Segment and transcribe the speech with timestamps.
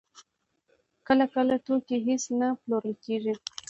[1.07, 3.33] کله کله توکي هېڅ نه پلورل کېږي